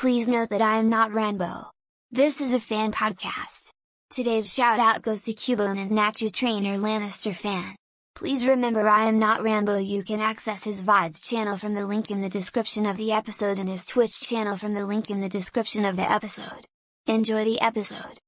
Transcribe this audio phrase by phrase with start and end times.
[0.00, 1.68] Please note that I am not Ranboo.
[2.10, 3.70] This is a fan podcast.
[4.08, 7.76] Today's shout out goes to Cubone and Nacho Trainer Lannister fan.
[8.14, 12.10] Please remember I am not Ranboo you can access his VODs channel from the link
[12.10, 15.28] in the description of the episode and his Twitch channel from the link in the
[15.28, 16.66] description of the episode.
[17.06, 18.20] Enjoy the episode.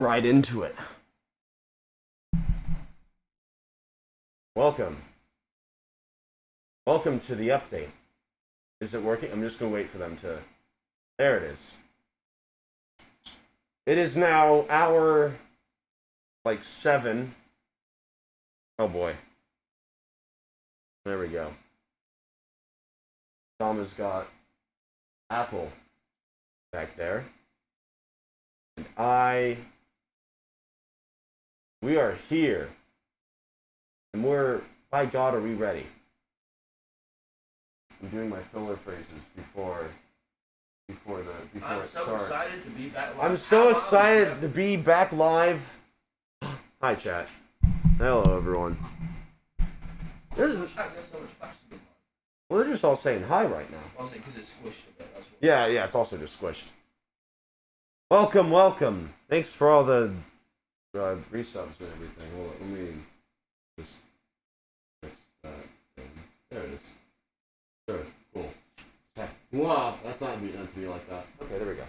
[0.00, 0.74] right into it.
[4.56, 5.02] Welcome.
[6.86, 7.90] Welcome to the update.
[8.80, 9.30] Is it working?
[9.30, 10.38] I'm just going to wait for them to.
[11.22, 11.76] There it is.
[13.86, 15.32] It is now hour
[16.44, 17.32] like 7.
[18.80, 19.14] Oh boy.
[21.04, 21.52] There we go.
[23.60, 24.26] Tom has got
[25.30, 25.70] Apple
[26.72, 27.24] back there.
[28.76, 29.58] And I
[31.82, 32.68] we are here.
[34.12, 34.60] And we're,
[34.90, 35.86] by God, are we ready?
[38.02, 39.86] I'm doing my filler phrases before,
[40.88, 42.24] before the, before I'm it so starts.
[42.28, 43.10] excited to be back.
[43.20, 43.38] I'm live.
[43.38, 45.78] so How excited to be back live.
[46.80, 47.28] Hi, chat.
[47.98, 48.76] Hello, everyone.
[50.34, 51.86] This is, Chat goes so much faster than mine.
[52.48, 53.78] well, they're just all saying hi right now.
[53.98, 55.14] Well, is it because it's squished a bit?
[55.14, 55.36] That's what.
[55.40, 56.68] Yeah, yeah, it's also just squished.
[58.10, 59.12] Welcome, welcome.
[59.28, 60.12] Thanks for all the
[60.94, 62.26] uh, resubs and everything.
[62.38, 62.88] On, let me
[63.78, 63.92] just
[65.02, 65.50] fix that
[65.96, 66.10] thing.
[66.50, 66.90] There it is.
[67.88, 68.00] Sure,
[68.34, 68.50] cool.
[69.16, 69.28] Okay.
[69.52, 71.26] Wow, that's not meant to be like that.
[71.42, 71.84] Okay, there we go.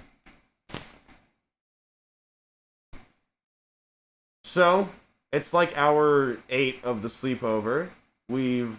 [4.44, 4.90] So,
[5.32, 7.88] it's like hour eight of the sleepover.
[8.28, 8.78] We've.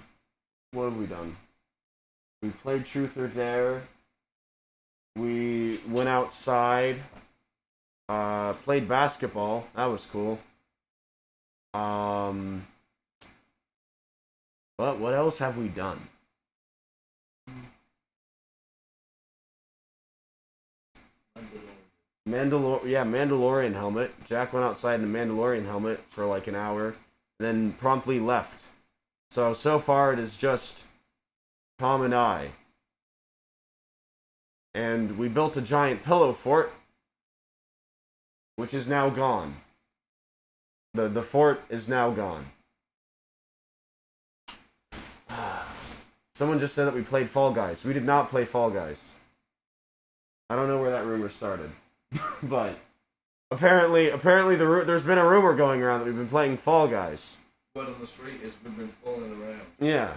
[0.72, 1.36] What have we done?
[2.42, 3.82] We played Truth or Dare.
[5.16, 6.96] We went outside.
[8.08, 9.66] Uh, played basketball.
[9.74, 10.38] That was cool.
[11.72, 12.66] Um.
[14.76, 16.00] But what else have we done?
[22.28, 24.12] Mandalor yeah, Mandalorian helmet.
[24.24, 26.94] Jack went outside in a Mandalorian helmet for like an hour,
[27.38, 28.66] then promptly left.
[29.30, 30.84] So so far it is just
[31.78, 32.50] Tom and I.
[34.74, 36.72] And we built a giant pillow fort,
[38.56, 39.56] which is now gone.
[40.94, 42.46] The the fort is now gone.
[46.34, 47.84] Someone just said that we played Fall Guys.
[47.84, 49.14] We did not play Fall Guys.
[50.48, 51.70] I don't know where that rumor started,
[52.42, 52.78] but
[53.50, 56.88] apparently, apparently the ru- there's been a rumor going around that we've been playing Fall
[56.88, 57.36] Guys.
[57.74, 59.60] Word on the street is we've been falling around.
[59.80, 60.12] Yeah,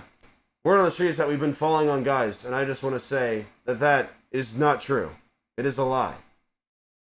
[0.64, 2.96] word on the street is that we've been falling on guys, and I just want
[2.96, 5.12] to say that that is not true.
[5.58, 6.16] It is a lie.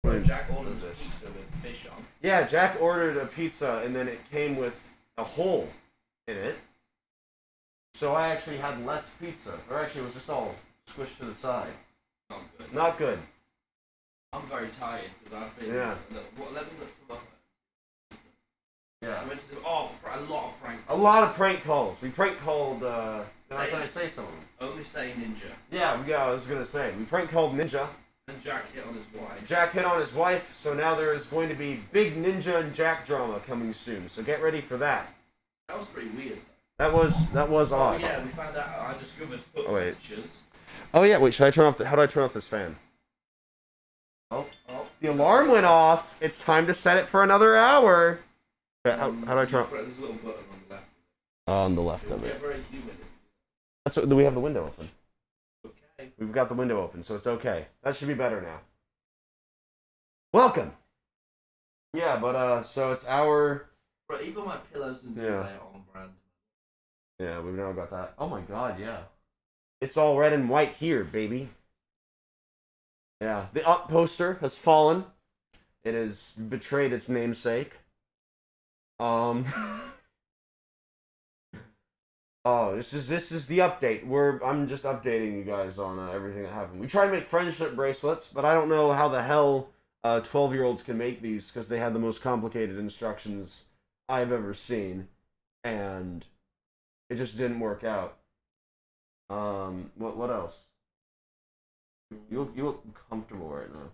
[0.03, 2.01] Bro, Jack ordered this pizza with fish on.
[2.21, 5.67] Yeah, Jack ordered a pizza, and then it came with a hole
[6.27, 6.55] in it.
[7.93, 10.55] So I actually had less pizza, or actually it was just all
[10.89, 11.73] squished to the side.
[12.29, 12.73] Not good.
[12.73, 13.19] Not good.
[14.43, 15.73] I'm very tired because I've been.
[15.73, 15.95] Yeah.
[16.13, 17.23] Look, what, let me look from up.
[19.01, 19.21] Yeah.
[19.23, 20.79] I went to do oh pr- a lot of prank.
[20.89, 22.01] A lot of prank calls.
[22.01, 22.83] We prank called.
[22.83, 23.89] Uh, did I, Say can I it.
[23.89, 24.33] say something?
[24.59, 25.51] Only say ninja.
[25.71, 26.25] Yeah, yeah.
[26.25, 27.87] I was gonna say we prank called Ninja.
[28.29, 29.47] And Jack hit on his wife.
[29.47, 32.75] Jack hit on his wife, so now there is going to be big Ninja and
[32.75, 34.09] Jack drama coming soon.
[34.09, 35.07] So get ready for that.
[35.69, 36.39] That was pretty weird.
[36.77, 38.01] That was that was Oh odd.
[38.01, 38.67] yeah, we found out.
[38.67, 39.95] I discovered foot Oh, wait.
[39.95, 40.39] features.
[40.93, 41.19] Oh yeah.
[41.19, 41.77] Wait, should I turn off?
[41.77, 42.75] The, how do I turn off this fan?
[44.99, 46.17] The alarm went off.
[46.21, 48.19] It's time to set it for another hour.
[48.85, 49.65] How, Um, how do I turn?
[49.65, 50.85] Press this little button on the left.
[51.47, 52.41] On the left of it.
[53.85, 54.89] That's what, we have the window open.
[55.65, 56.11] Okay.
[56.17, 57.67] We've got the window open, so it's okay.
[57.83, 58.61] That should be better now.
[60.33, 60.73] Welcome.
[61.93, 63.67] Yeah, but uh, so it's our
[64.07, 65.47] Bro, even my pillows and Yeah.
[65.73, 66.11] on brand.
[67.19, 67.39] yeah.
[67.39, 68.13] We've now got that.
[68.17, 68.99] Oh my god, yeah.
[69.81, 71.49] It's all red and white here, baby.
[73.21, 75.05] Yeah, the up poster has fallen.
[75.83, 77.73] It has betrayed its namesake.
[78.99, 79.45] Um.
[82.45, 84.05] oh, this is this is the update.
[84.05, 86.79] We're I'm just updating you guys on uh, everything that happened.
[86.79, 89.69] We tried to make friendship bracelets, but I don't know how the hell
[90.03, 93.65] uh 12 year olds can make these because they had the most complicated instructions
[94.07, 95.07] I've ever seen,
[95.63, 96.25] and
[97.09, 98.17] it just didn't work out.
[99.29, 100.65] Um, what what else?
[102.11, 103.89] You look you look comfortable right now.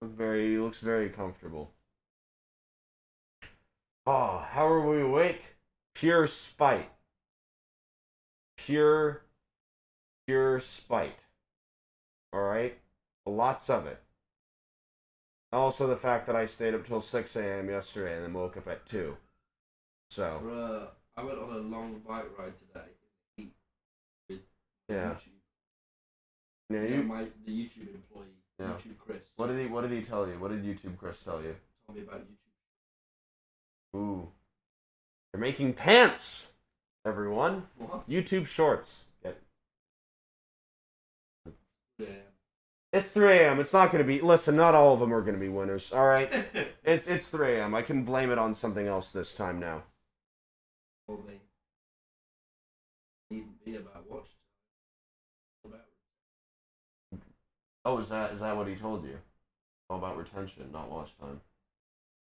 [0.00, 1.72] Look very he looks very comfortable.
[4.06, 5.56] Oh, how are we awake?
[5.94, 6.90] Pure spite.
[8.56, 9.22] Pure
[10.26, 11.24] pure spite.
[12.34, 12.78] Alright?
[13.26, 14.02] Lots of it.
[15.52, 18.66] Also the fact that I stayed up till six AM yesterday and then woke up
[18.66, 19.16] at two.
[20.10, 22.86] So Bruh, I went on a long bike ride today.
[23.38, 23.50] in
[24.28, 24.42] the heat
[24.88, 25.14] With Yeah.
[26.70, 27.02] Yeah, Yeah, you.
[27.02, 28.26] my the YouTube employee,
[28.58, 28.66] Yeah.
[28.68, 29.66] YouTube Chris, What did he?
[29.66, 30.34] What did he tell you?
[30.38, 31.56] What did YouTube Chris tell you?
[31.86, 33.98] told me about YouTube.
[33.98, 34.28] Ooh,
[35.32, 36.52] they're making pants.
[37.06, 38.08] Everyone, What?
[38.08, 39.04] YouTube Shorts.
[39.22, 39.38] Get
[41.98, 42.06] Yeah.
[42.94, 43.60] It's 3 a.m.
[43.60, 44.20] It's not gonna be.
[44.20, 45.92] Listen, not all of them are gonna be winners.
[45.92, 46.32] All right.
[46.84, 47.74] It's it's 3 a.m.
[47.74, 49.82] I can blame it on something else this time now.
[51.06, 51.40] told me.
[53.30, 54.28] Needn't be about watch
[57.84, 59.18] Oh, is that is that what he told you?
[59.90, 61.40] All about retention, not watch time.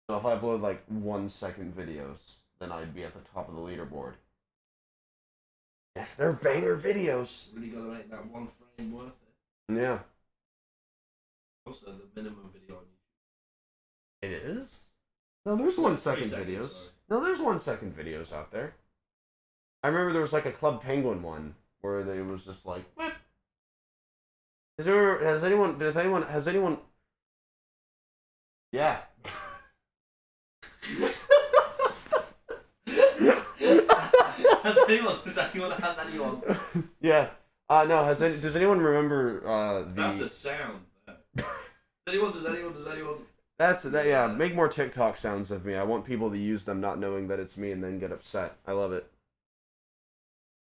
[0.09, 2.19] So if I upload like one second videos,
[2.61, 4.15] then I'd be at the top of the leaderboard.
[5.97, 7.47] If they're banger videos.
[7.55, 9.09] really got to make that one frame worth
[9.69, 9.75] it.
[9.75, 10.01] Yeah.
[11.67, 14.29] Also, the minimum video on YouTube.
[14.29, 14.81] It is?
[15.47, 16.71] No, there's one second seconds, videos.
[16.71, 16.91] sorry.
[17.09, 18.75] No, there's one second videos out there.
[19.83, 23.15] I remember there was like a Club Penguin one where they was just like, "Whip."
[24.79, 25.25] Is there?
[25.25, 25.79] Has anyone?
[25.79, 26.23] Does anyone?
[26.23, 26.77] Has anyone?
[28.73, 28.99] Yeah.
[34.63, 35.17] has anyone?
[35.25, 35.71] Has anyone?
[35.71, 36.43] Has anyone?
[37.01, 37.31] yeah.
[37.71, 38.05] Uh, no.
[38.05, 39.95] Has any, does anyone remember uh, the?
[39.95, 40.81] That's a sound.
[41.07, 41.47] Does
[42.09, 42.33] anyone?
[42.33, 42.75] Does anyone?
[42.75, 43.15] Does anyone?
[43.59, 44.05] That's that.
[44.05, 44.27] Yeah.
[44.27, 45.75] Make more TikTok sounds of me.
[45.75, 48.59] I want people to use them, not knowing that it's me, and then get upset.
[48.67, 49.11] I love it.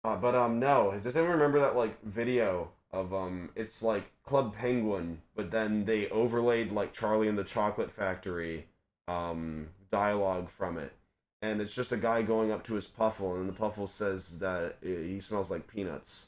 [0.04, 0.96] Uh, but um, no.
[1.02, 3.50] Does anyone remember that like video of um?
[3.56, 8.68] It's like Club Penguin, but then they overlaid like Charlie and the Chocolate Factory,
[9.08, 10.94] um, dialogue from it,
[11.42, 14.78] and it's just a guy going up to his puffle, and the puffle says that
[14.84, 16.28] uh, he smells like peanuts.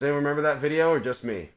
[0.00, 1.50] Does anyone remember that video, or just me?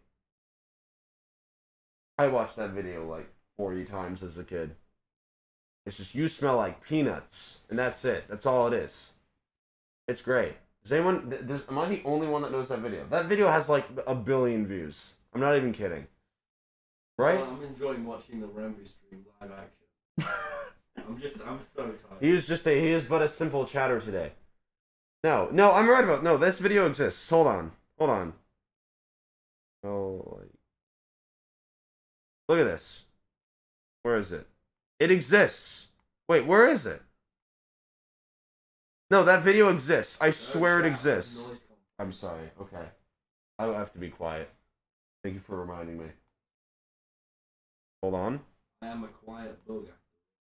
[2.17, 4.75] I watched that video like 40 times as a kid.
[5.85, 8.25] It's just you smell like peanuts, and that's it.
[8.27, 9.13] That's all it is.
[10.07, 10.55] It's great.
[10.87, 11.33] Does anyone?
[11.69, 13.05] am I the only one that knows that video?
[13.09, 15.15] That video has like a billion views.
[15.33, 16.07] I'm not even kidding.
[17.17, 17.41] Right?
[17.41, 20.33] Well, I'm enjoying watching the Ranboo stream live action.
[21.05, 21.41] I'm just.
[21.45, 22.21] I'm so tired.
[22.21, 22.79] he is just a.
[22.79, 24.31] He is but a simple chatter today.
[25.25, 26.23] No, no, I'm right about.
[26.23, 27.29] No, this video exists.
[27.31, 28.33] Hold on, hold on.
[29.83, 30.39] Oh,
[32.47, 33.03] look at this.
[34.03, 34.47] Where is it?
[35.01, 35.87] It exists.
[36.29, 37.01] Wait, where is it?
[39.09, 40.17] No, that video exists.
[40.21, 41.45] I swear it exists.
[41.97, 42.51] I'm sorry.
[42.61, 42.85] Okay.
[43.57, 44.49] I have to be quiet.
[45.23, 46.07] Thank you for reminding me.
[48.01, 48.39] Hold on.
[48.81, 49.93] I am a quiet booger.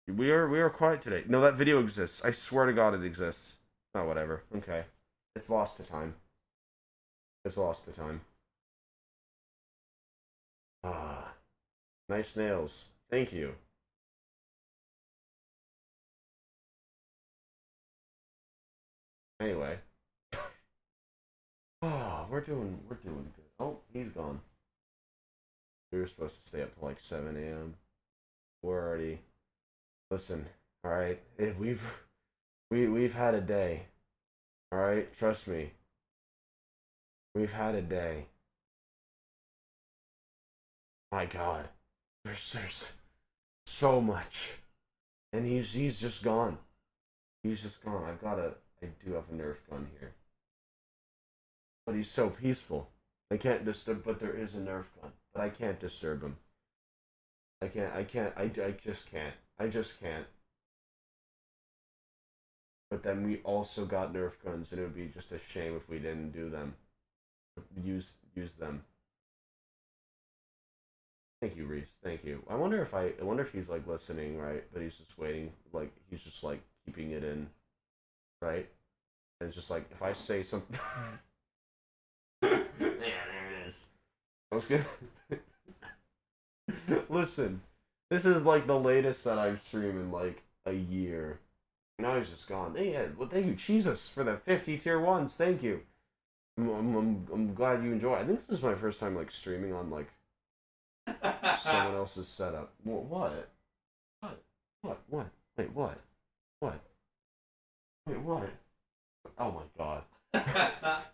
[0.07, 1.25] We are we are quiet today.
[1.29, 2.25] No, that video exists.
[2.25, 3.57] I swear to God, it exists.
[3.95, 4.43] Oh, whatever.
[4.57, 4.85] Okay,
[5.35, 6.15] it's lost to time.
[7.45, 8.23] It's lost to time.
[10.85, 11.33] Ah,
[12.09, 12.87] nice nails.
[13.11, 13.55] Thank you.
[19.41, 19.79] Anyway.
[21.83, 23.45] Oh, we're doing we're doing good.
[23.61, 24.41] Oh, he's gone.
[25.93, 27.75] We were supposed to stay up till like seven a.m.
[28.63, 29.21] We're already.
[30.11, 30.47] Listen,
[30.85, 31.21] all right.
[31.59, 31.83] We've
[32.71, 33.83] we we've had a day.
[34.73, 35.73] All right, trust me.
[37.35, 38.27] We've had a day.
[41.13, 41.69] My God,
[42.25, 42.89] there's there's
[43.67, 44.55] so much,
[45.33, 46.59] and he's he's just gone.
[47.43, 48.05] He's just gone.
[48.05, 50.13] I've got a I do have a Nerf gun here,
[51.87, 52.91] but he's so peaceful.
[53.31, 54.05] I can't disturb.
[54.05, 56.37] But there is a Nerf gun, but I can't disturb him.
[57.61, 57.95] I can't.
[57.95, 58.33] I can't.
[58.37, 59.35] I, I just can't.
[59.59, 60.27] I just can't.
[62.91, 65.89] But then we also got Nerf guns, and it would be just a shame if
[65.89, 66.75] we didn't do them.
[67.83, 68.85] Use use them.
[71.41, 71.93] Thank you, Reese.
[72.03, 72.43] Thank you.
[72.49, 73.13] I wonder if I.
[73.21, 74.65] I wonder if he's like listening, right?
[74.73, 75.53] But he's just waiting.
[75.73, 77.49] Like he's just like keeping it in,
[78.41, 78.69] right?
[79.41, 80.79] And it's just like if I say something.
[82.43, 83.85] yeah, there it is.
[84.51, 84.85] I was gonna.
[87.09, 87.63] Listen,
[88.11, 91.41] this is like the latest that I've streamed in like a year.
[91.99, 92.75] Now he's just gone.
[92.77, 95.35] Hey, yeah, well, thank you, Jesus, for the 50 tier ones.
[95.35, 95.81] Thank you.
[96.57, 98.15] I'm, I'm, I'm, I'm glad you enjoy.
[98.15, 100.09] I think this is my first time like streaming on like
[101.59, 102.73] someone else's setup.
[102.85, 103.51] What?
[104.21, 104.43] What?
[104.83, 105.01] What?
[105.09, 105.27] What?
[105.57, 105.99] Wait, what?
[106.61, 106.81] What?
[108.09, 108.49] Wait, what?
[109.39, 110.05] Oh my god.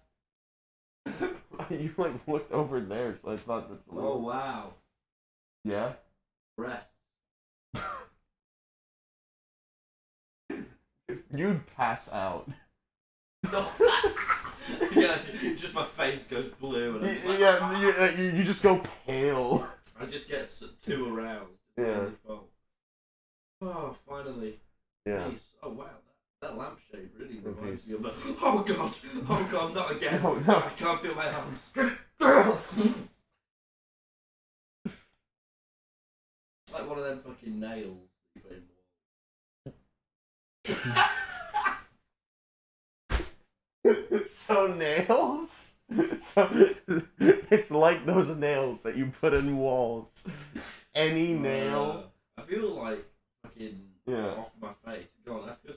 [1.70, 4.12] you like looked over there, so I thought that's a little...
[4.12, 4.74] oh wow.
[5.64, 5.94] Yeah?
[6.56, 6.92] Breasts.
[11.34, 12.48] You'd pass out.
[14.92, 15.18] yeah,
[15.56, 18.62] just my face goes blue and I'm just like, yeah, you, uh, you, you just
[18.62, 19.66] go pale.
[20.00, 20.48] I just get
[20.84, 21.50] too aroused.
[21.76, 22.04] Yeah.
[23.60, 24.60] Oh, finally.
[25.06, 25.30] Yeah.
[25.62, 25.90] Oh wow,
[26.44, 28.12] that, lampshade really reminds me of a.
[28.42, 28.92] Oh god!
[29.28, 29.74] Oh god!
[29.74, 30.22] Not again!
[30.22, 30.56] No, no.
[30.58, 31.70] I can't feel my arms.
[36.66, 38.62] It's like one of them fucking nails you put in
[43.84, 44.26] the wall.
[44.26, 45.74] so nails.
[46.16, 46.48] So
[47.20, 50.26] it's like those nails that you put in walls.
[50.94, 52.10] Any nail.
[52.38, 53.04] Uh, I feel like
[53.42, 54.28] fucking Yeah.
[54.30, 55.08] off my face.
[55.24, 55.76] Go on, ask us.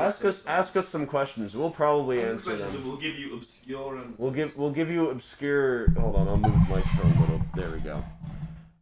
[0.00, 0.46] Ask us.
[0.46, 1.54] Ask us some questions.
[1.54, 2.86] We'll probably answer them.
[2.86, 4.18] We'll give you obscure answers.
[4.18, 5.90] We'll give we'll give you obscure.
[5.90, 7.42] Hold on, I'll move my phone a little.
[7.54, 8.02] There we go.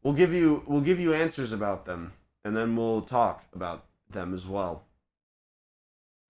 [0.02, 2.12] We'll give you we'll give you answers about them,
[2.44, 4.84] and then we'll talk about them as well.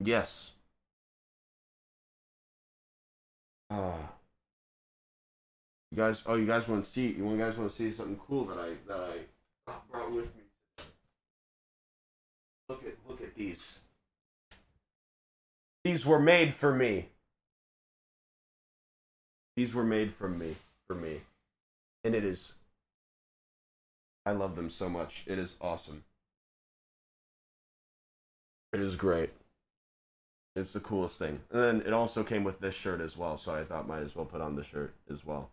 [0.00, 0.52] Yes.
[3.70, 4.12] Ah.
[5.90, 7.08] You guys, oh, you guys want to see?
[7.08, 10.84] You guys want to see something cool that I that I brought with me?
[12.68, 13.80] Look at look at these.
[15.88, 17.08] These were made for me.
[19.56, 21.22] These were made from me, for me.
[22.04, 22.52] And it is.
[24.26, 25.24] I love them so much.
[25.26, 26.04] It is awesome.
[28.70, 29.30] It is great.
[30.54, 31.40] It's the coolest thing.
[31.50, 34.14] And then it also came with this shirt as well, so I thought might as
[34.14, 35.52] well put on the shirt as well.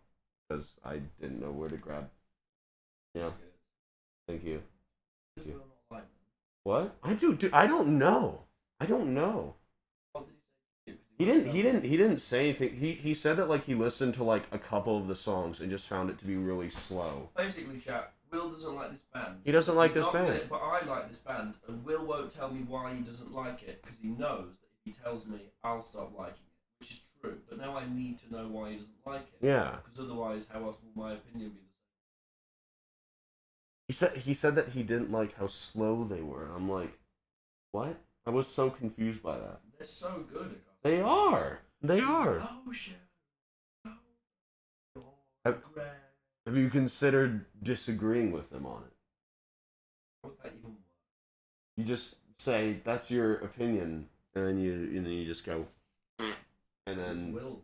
[0.50, 2.10] Because I didn't know where to grab.
[3.13, 3.30] Yeah,
[4.27, 4.63] thank you.
[5.38, 6.10] Just will not like them.
[6.65, 6.98] What?
[7.01, 8.42] I do, do I don't know.
[8.82, 9.56] I don't know.
[11.17, 11.53] He didn't.
[11.53, 11.86] He didn't.
[11.86, 12.75] He didn't say anything.
[12.75, 15.69] He he said that like he listened to like a couple of the songs and
[15.69, 17.29] just found it to be really slow.
[17.38, 18.12] Basically, chat.
[18.31, 19.38] Will doesn't like this band.
[19.45, 20.36] He doesn't like He's this not band.
[20.36, 23.63] it, but I like this band, and Will won't tell me why he doesn't like
[23.63, 27.01] it because he knows that if he tells me, I'll stop liking it, which is
[27.22, 27.38] true.
[27.48, 29.45] But now I need to know why he doesn't like it.
[29.45, 29.75] Yeah.
[29.86, 31.67] Because otherwise, how else will my opinion be the same?
[33.88, 36.50] He said he said that he didn't like how slow they were.
[36.53, 36.98] I'm like,
[37.72, 37.95] what?
[38.25, 39.62] I was so confused by that.
[39.77, 40.60] They're so good.
[40.67, 41.62] At They are.
[41.82, 42.48] They are.
[45.44, 45.63] Have-
[46.46, 48.94] Have you considered disagreeing with them on it?
[50.22, 50.80] How would that even work?
[51.75, 55.65] You just say that's your opinion, and then you and then you just go,
[56.20, 57.62] and then Will.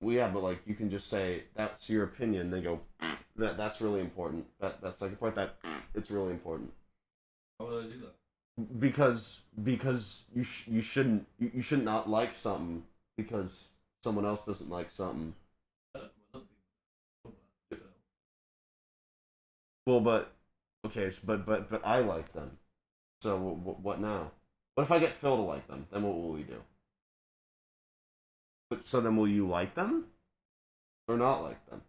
[0.00, 2.50] well, yeah, but like you can just say that's your opinion.
[2.50, 2.80] Then go,
[3.36, 4.46] that that's really important.
[4.58, 5.54] That that's like a point that
[5.94, 6.72] it's really important.
[7.60, 8.14] How would I do that?
[8.78, 12.84] Because because you sh- you shouldn't you, you should not like something
[13.16, 13.70] because
[14.02, 15.34] someone else doesn't like something.
[19.86, 20.32] Well, but
[20.86, 22.58] okay, so, but but but I like them.
[23.22, 24.32] So w- w- what now?
[24.74, 25.86] What if I get Phil to like them?
[25.92, 26.62] Then what will we do?
[28.68, 30.06] But so then will you like them
[31.08, 31.82] or not like them?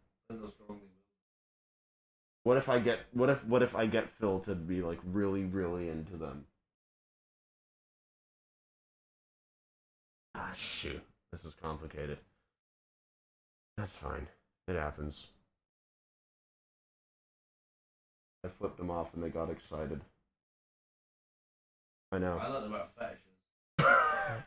[2.43, 5.43] What if I get what if what if I get Phil to be like really
[5.43, 6.45] really into them?
[10.45, 12.17] Ah shoot, this is complicated.
[13.77, 14.27] That's fine.
[14.67, 15.27] It happens.
[18.45, 20.01] I flipped them off and they got excited.
[22.11, 22.37] I know.
[22.37, 23.23] I learned about fetishes.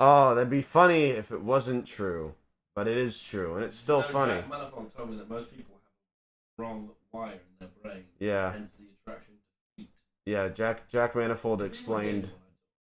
[0.00, 2.34] oh, that'd be funny if it wasn't true,
[2.74, 4.34] but it is true, and it's still You know, funny.
[4.40, 8.72] Jack Manifold told me that most people have wrong wire in their brain, Yeah, hence
[8.76, 9.34] the attraction
[9.78, 9.90] to feet.
[10.26, 10.48] yeah.
[10.48, 12.30] Jack Jack Manifold explained.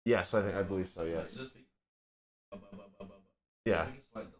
[0.05, 1.03] Yes, I think I believe so.
[1.03, 1.35] Yes.
[3.65, 3.81] Yeah.
[3.81, 4.37] It's like it's like the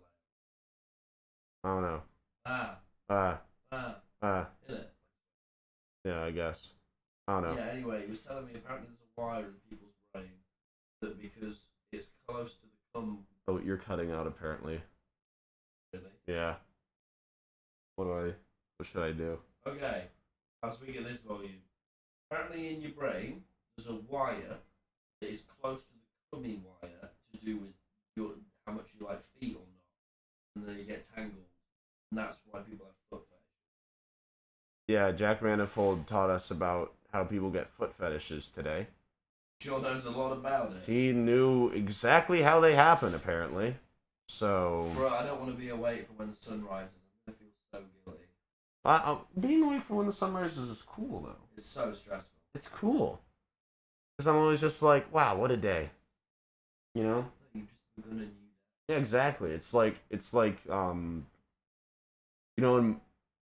[1.63, 2.01] I don't know.
[2.45, 2.77] ah
[3.09, 3.37] Uh,
[3.71, 4.85] ah uh, in
[6.05, 6.69] yeah, I guess.
[7.27, 7.55] I don't know.
[7.57, 7.71] Yeah.
[7.71, 10.29] Anyway, he was telling me apparently there's a wire in people's brain
[11.01, 11.57] that because
[11.91, 14.81] it's close to the cum, Oh, you're cutting out apparently.
[15.91, 16.05] really.
[16.27, 16.55] Yeah.
[17.95, 18.33] What do I?
[18.77, 19.39] What should I do?
[19.65, 20.03] Okay,
[20.61, 21.61] I'll speak at this volume.
[22.29, 23.43] Apparently, in your brain,
[23.77, 24.57] there's a wire
[25.21, 27.73] that is close to the cummy wire to do with
[28.15, 28.31] your
[28.65, 31.45] how much you like feet or not, and then you get tangled,
[32.11, 33.45] and that's why people have foot fetish.
[34.87, 38.87] Yeah, Jack Manifold taught us about how people get foot fetishes today.
[39.61, 40.83] Sure knows a lot about it.
[40.85, 43.75] He knew exactly how they happen, apparently.
[44.27, 46.89] So, Bro, I don't want to be awake for when the sun rises.
[47.27, 48.25] I'm gonna feel so guilty.
[48.83, 51.35] I, I, being awake for when the sun rises is cool, though.
[51.55, 52.31] It's so stressful.
[52.53, 53.21] It's cool.
[54.17, 55.89] Because I'm always just like, wow, what a day.
[56.93, 57.25] You know?
[57.53, 58.31] You've just begun a new day.
[58.89, 59.51] Yeah, exactly.
[59.51, 61.25] It's like it's like um
[62.57, 62.99] you know in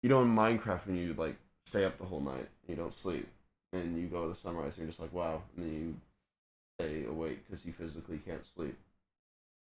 [0.04, 3.28] you know in Minecraft when you like stay up the whole night, you don't sleep,
[3.74, 5.96] and you go to the sunrise and you're just like, wow, and then you
[6.80, 8.78] stay awake because you physically can't sleep.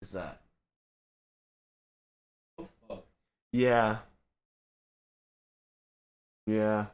[0.02, 0.42] Is that?
[2.58, 3.06] Oh fuck.
[3.52, 4.00] Yeah.
[6.48, 6.88] Yeah.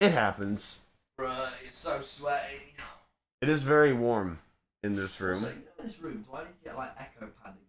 [0.00, 0.78] It happens.
[1.20, 2.74] Bruh, it's so sweaty.
[3.42, 4.38] It is very warm
[4.82, 5.42] in this So, room.
[5.42, 7.60] you know, this room, do I need to get like echo padding?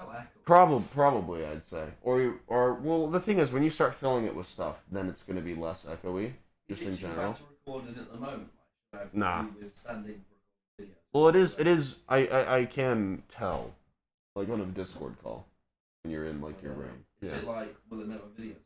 [0.00, 0.28] Oh, echo.
[0.46, 1.88] Probably, probably, I'd say.
[2.02, 5.10] Or, you, or well, the thing is, when you start filling it with stuff, then
[5.10, 6.32] it's going to be less echoey.
[6.68, 7.32] Is just in general.
[7.32, 8.48] bad to record it at the moment?
[8.94, 9.42] Like, Nah.
[9.42, 10.94] be With standing for video.
[11.12, 11.58] Well, it is.
[11.58, 11.98] It is.
[12.08, 13.74] I, I, I can tell,
[14.34, 15.44] like on a Discord call,
[16.02, 17.04] when you're in like your oh, room.
[17.20, 17.36] Is Yeah.
[17.36, 18.56] it like will it never videos?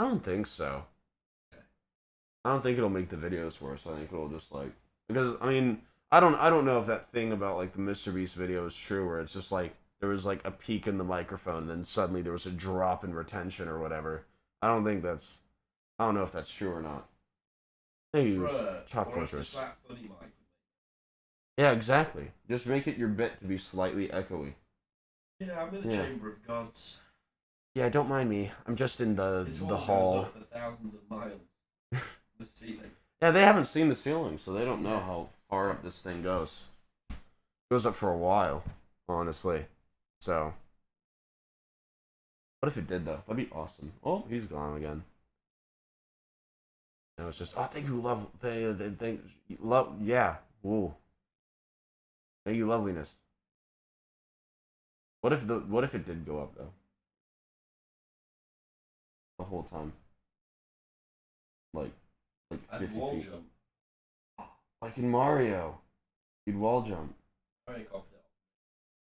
[0.00, 0.84] I don't think so.
[2.46, 3.88] I don't think it'll make the videos worse.
[3.88, 4.70] I think it'll just like
[5.08, 8.14] because I mean I don't I don't know if that thing about like the Mr.
[8.14, 11.02] Beast video is true where it's just like there was like a peak in the
[11.04, 14.26] microphone and then suddenly there was a drop in retention or whatever.
[14.62, 15.40] I don't think that's
[15.98, 17.08] I don't know if that's true or not.
[18.12, 18.40] Thank you.
[18.42, 19.48] Bruh, Chalk or if Fortress.
[19.48, 20.30] it's that funny mic.
[21.58, 22.30] Yeah, exactly.
[22.48, 24.52] Just make it your bit to be slightly echoey.
[25.40, 26.02] Yeah, I'm in the Yeah.
[26.06, 26.98] chamber of gods.
[27.74, 28.52] Yeah, don't mind me.
[28.66, 30.28] I'm just in the This the hall.
[32.38, 32.90] the ceiling.
[33.20, 36.22] Yeah, they haven't seen the ceiling, so they don't know how far up this thing
[36.22, 36.68] goes.
[37.10, 37.16] It
[37.70, 38.62] goes up for a while,
[39.08, 39.66] honestly.
[40.20, 40.54] So,
[42.60, 43.22] what if it did though?
[43.26, 43.92] That'd be awesome.
[44.04, 45.02] Oh, he's gone again.
[47.18, 49.20] And was just, oh, thank you, love, thank, thank, thank
[49.60, 50.94] love, yeah, woo.
[52.44, 53.14] Thank you, loveliness.
[55.22, 56.72] What if the, what if it did go up though?
[59.38, 59.92] The whole time.
[61.72, 61.90] Like,
[62.50, 63.24] like fifty wall feet.
[63.30, 64.48] jump.
[64.82, 65.80] Like in Mario,
[66.46, 67.14] you'd wall jump.
[67.66, 68.22] Very copied off.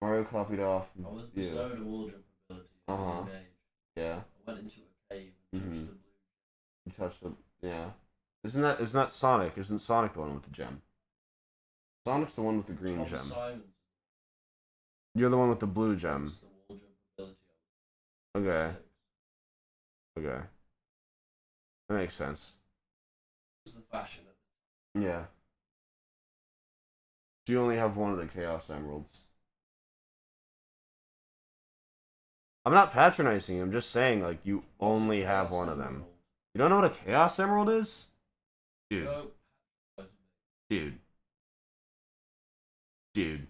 [0.01, 0.91] Mario copied off.
[1.05, 3.47] I was Yeah, bestowed a wall jump ability young age.
[3.97, 4.21] yeah.
[4.47, 5.87] I went into a cave and touched Mhm.
[5.87, 5.99] the blue.
[6.87, 7.33] You touched the
[7.67, 7.91] yeah.
[8.45, 9.57] Isn't that isn't that Sonic?
[9.59, 10.83] Isn't Sonic the one with the gem?
[12.07, 13.19] Sonic's the one with the green Tom gem.
[13.19, 13.65] Simons
[15.15, 16.27] You're the one with the blue gem.
[16.27, 17.39] the wall jump ability.
[18.37, 18.77] Okay,
[20.19, 20.47] okay.
[21.89, 22.55] That makes sense.
[23.95, 24.25] It was the fashion
[24.95, 25.25] Yeah.
[27.47, 29.23] Do you only have one of the Chaos Emeralds?
[32.65, 33.63] I'm not patronizing you.
[33.63, 36.05] I'm just saying, like, you What's only have one of them.
[36.55, 38.07] You don't know what a Chaos Emerald is?
[38.91, 39.09] Dude.
[40.71, 40.99] Dude.
[43.13, 43.47] Dude.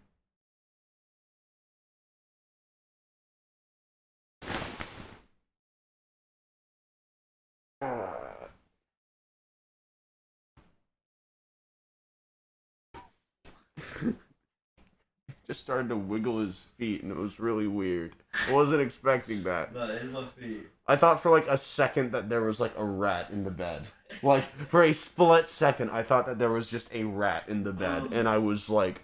[15.46, 18.14] Just started to wiggle his feet and it was really weird.
[18.48, 19.74] I wasn't expecting that.
[19.74, 20.66] No, it's my feet.
[20.86, 23.86] I thought for like a second that there was like a rat in the bed.
[24.22, 27.72] Like for a split second, I thought that there was just a rat in the
[27.72, 29.02] bed, and I was like,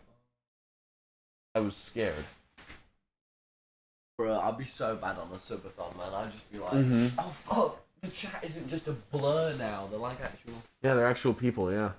[1.55, 2.25] I was scared.
[4.17, 6.13] Bro, I'd be so bad on the subathon, man.
[6.15, 7.13] I'd just be like, Mhm.
[7.19, 9.87] oh fuck, the chat isn't just a blur now.
[9.91, 10.55] They're like actual.
[10.83, 11.73] Yeah, they're actual people.
[11.73, 11.93] Yeah.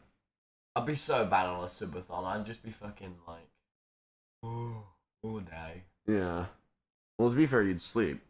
[0.76, 2.26] I'd be so bad on a subathon.
[2.26, 3.48] I'd just be fucking like,
[4.44, 4.84] oh,
[5.24, 5.84] all day.
[6.08, 6.46] Yeah.
[7.18, 8.22] Well, to be fair, you'd sleep.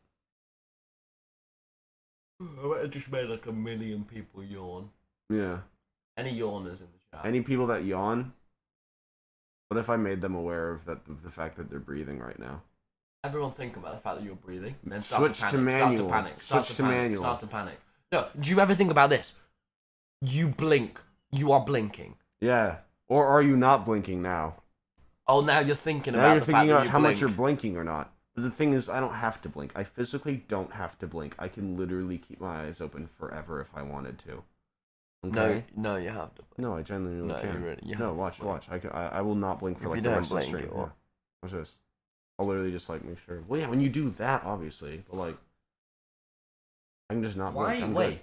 [2.41, 4.89] I just made like a million people yawn.
[5.29, 5.59] Yeah.
[6.17, 7.25] Any yawners in the chat?
[7.25, 8.33] Any people that yawn.
[9.69, 12.61] What if I made them aware of that the fact that they're breathing right now?
[13.23, 14.75] Everyone think about the fact that you're breathing.
[14.83, 15.71] Then start Switch to to panic.
[15.71, 16.41] Start to panic.
[16.41, 16.97] Start Switch to to panic.
[16.97, 17.21] manual.
[17.21, 17.79] Start to panic.
[18.11, 19.35] No, do you ever think about this?
[20.21, 20.99] You blink.
[21.31, 22.15] You are blinking.
[22.41, 22.77] Yeah.
[23.07, 24.55] Or are you not blinking now?
[25.31, 27.13] Oh, now you're thinking Now about you're the thinking about how blink.
[27.15, 28.11] much you're blinking or not.
[28.35, 29.71] But the thing is, I don't have to blink.
[29.75, 31.35] I physically don't have to blink.
[31.39, 34.43] I can literally keep my eyes open forever if I wanted to.
[35.23, 35.63] No, Okay?
[35.75, 36.41] no, you have to.
[36.57, 37.53] No, I genuinely No, can.
[37.53, 38.67] you really- you no, watch, watch.
[38.69, 40.37] I, can, I, I will not blink for If like you the don't rest of
[40.39, 40.69] the stream.
[40.75, 40.89] Yeah.
[41.43, 41.75] Watch this.
[42.39, 43.41] I'll literally just like make sure.
[43.47, 45.37] Well, yeah, when you do that, obviously, but like,
[47.09, 47.65] I can just not Why?
[47.67, 47.83] blink.
[47.83, 48.09] I'm Wait.
[48.09, 48.19] good.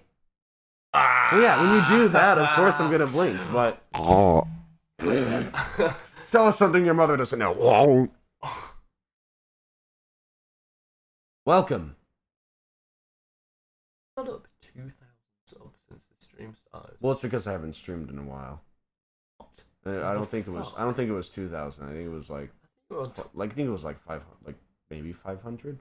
[1.32, 3.38] Well, yeah, when you do that, of course I'm gonna blink.
[3.52, 3.82] But
[6.30, 7.52] tell us something your mother doesn't know.
[11.44, 11.96] Welcome.
[14.16, 14.92] Got up 2,000
[15.46, 16.96] subs since the stream started.
[17.00, 18.62] Well, it's because I haven't streamed in a while.
[19.86, 20.74] Uh, I don't think it was.
[20.76, 21.84] I don't think it was two thousand.
[21.88, 22.50] I think it was like,
[22.90, 23.30] You're on top.
[23.32, 24.56] like I think it was like 500, like
[24.90, 25.78] maybe five hundred.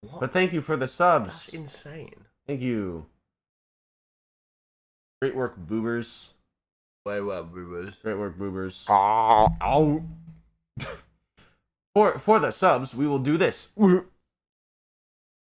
[0.00, 0.20] What?
[0.20, 1.26] But thank you for the subs.
[1.28, 1.54] That's subs.
[1.54, 2.14] insane.
[2.46, 3.06] Thank you.
[5.20, 6.30] Great work, boobers.
[7.04, 8.00] Way well, boobers.
[8.02, 8.88] Great work, boobers.
[8.88, 10.02] Ow.
[11.94, 13.68] for for the subs, we will do this.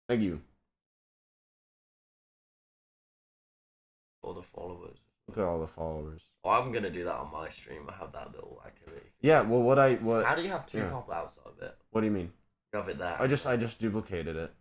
[0.10, 0.41] Thank you.
[4.24, 4.97] All the followers.
[5.28, 6.21] Look at all the followers.
[6.43, 7.88] Oh, I'm gonna do that on my stream.
[7.89, 9.08] I have that little activity.
[9.21, 9.41] Yeah.
[9.41, 10.26] Well, what I what?
[10.26, 10.89] How do you have two Yeah.
[10.89, 11.78] pop outs of it?
[11.91, 12.32] what do you mean?
[12.74, 13.21] You have it there.
[13.21, 14.52] I just I just duplicated it.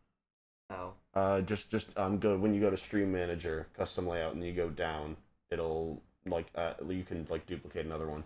[0.68, 0.94] How?
[1.14, 4.44] Uh, Uh, just just um go when you go to Stream Manager, custom layout, and
[4.44, 5.16] you go down,
[5.50, 8.24] it'll like uh you can like duplicate another one.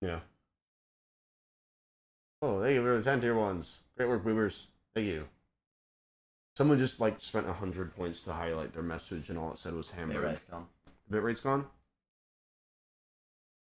[0.00, 0.20] Yeah.
[2.40, 3.80] Oh, thank you for the ten tier ones.
[3.96, 4.68] Great work, boomers.
[4.94, 5.28] Thank you.
[6.56, 9.74] Someone just like spent a hundred points to highlight their message, and all it said
[9.74, 10.20] was Bit hamburger.
[10.22, 10.66] rate's gone.
[11.10, 11.66] Bitrate's gone.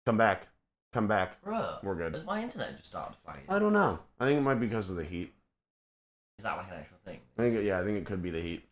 [0.07, 0.49] Come back.
[0.93, 1.43] Come back.
[1.45, 2.15] Bruh, We're good.
[2.15, 3.45] Has my internet just started flagging?
[3.49, 3.99] I don't know.
[4.21, 5.33] I think it might be because of the heat.
[6.39, 7.21] Is that like an actual thing?
[7.39, 8.65] I think it, yeah, I think it could be the heat.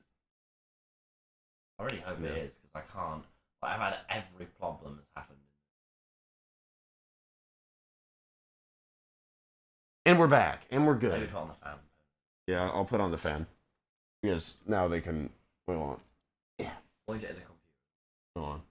[1.78, 2.28] I really hope Yeah.
[2.30, 3.24] it is because I can't.
[3.62, 5.38] Like, I've had every problem that's happened.
[10.04, 11.30] And we're back, and we're good.
[11.30, 11.74] put on the fan.
[12.48, 13.46] Yeah, I'll put on the fan
[14.20, 15.30] because now they can.
[15.68, 16.00] Wait, hold on.
[17.06, 17.52] Point it at the computer.
[18.36, 18.62] Hold on.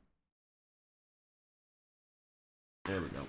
[2.85, 3.27] There we go.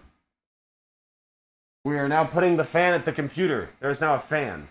[1.85, 3.70] We are now putting the fan at the computer.
[3.81, 4.68] There is now a fan.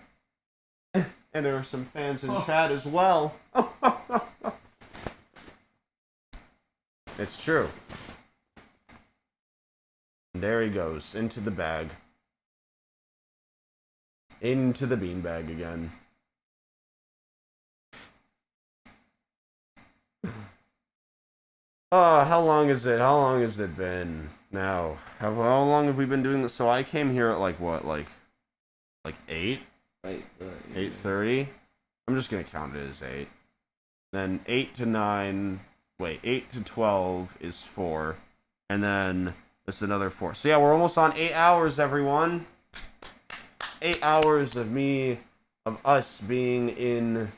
[1.34, 2.44] And there are some fans in Oh.
[2.46, 3.34] chat as well.
[7.22, 7.70] it's true.
[10.34, 11.90] There he goes, into the bag.
[14.42, 15.92] Into the beanbag again.
[21.94, 23.00] Oh, how long is it?
[23.00, 24.98] How long has it been now?
[25.20, 26.54] How, how long have we been doing this?
[26.54, 28.08] So I came here at like what, like,
[29.04, 29.60] like eight,
[30.06, 31.50] eight thirty.
[32.08, 33.28] I'm just gonna count it as eight.
[34.14, 35.60] Then eight to nine.
[36.02, 38.16] Wait, eight to twelve is four,
[38.68, 39.36] and then
[39.68, 40.34] that's another four.
[40.34, 42.48] So yeah, we're almost on eight hours, everyone.
[43.84, 45.20] Eight hours of me,
[45.64, 47.32] of us being in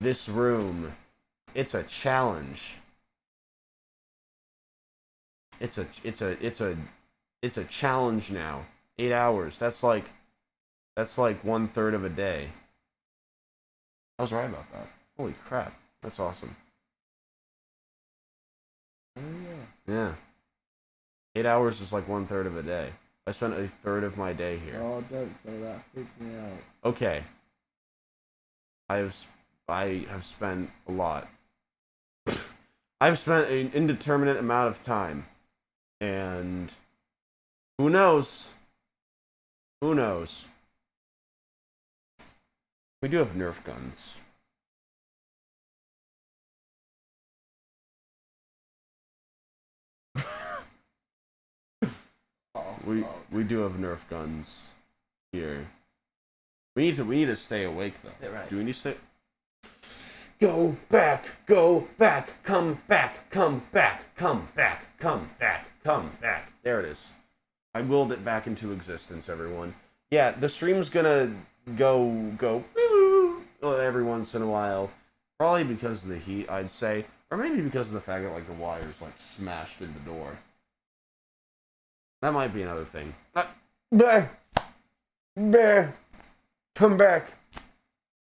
[0.00, 0.94] this room.
[1.54, 2.76] It's a challenge.
[5.60, 6.78] It's a it's a it's a
[7.42, 8.64] it's a challenge now.
[8.98, 9.58] Eight hours.
[9.58, 10.06] That's like
[10.96, 12.48] that's like one third of a day.
[14.18, 14.88] I was right about that.
[15.18, 15.74] Holy crap.
[16.00, 16.56] That's awesome.
[19.18, 20.14] Oh, Yeah.
[21.34, 22.90] Eight hours is like one third of a day.
[23.26, 24.80] I spent a third of my day here.
[24.80, 25.82] Oh, don't say that.
[25.92, 26.58] Freaks me out.
[26.84, 27.24] Okay.
[28.88, 29.26] I have
[29.68, 31.28] I have spent a lot.
[33.00, 35.26] I've spent an indeterminate amount of time.
[36.00, 36.72] And
[37.76, 38.48] who knows?
[39.80, 40.46] Who knows?
[43.02, 44.18] We do have Nerf guns.
[52.54, 54.70] Oh, We we do have Nerf guns
[55.30, 55.66] here.
[56.74, 58.12] We need to we need to stay awake though.
[58.18, 58.48] Bit right.
[58.48, 58.94] Do we need to stay?
[60.40, 66.52] Go back, go back, come back, come back, come back, come back, come back.
[66.62, 67.10] There it is.
[67.74, 69.74] I willed it back into existence, everyone.
[70.10, 71.32] Yeah, the stream's gonna
[71.76, 72.64] go go
[73.62, 74.90] every once in a while.
[75.38, 78.46] Probably because of the heat, I'd say, or maybe because of the fact that like
[78.46, 80.38] the wires like smashed in the door.
[82.20, 83.14] That might be another thing.
[83.34, 83.44] Uh,
[83.92, 84.30] bear,
[85.36, 85.94] bear,
[86.74, 87.32] come back.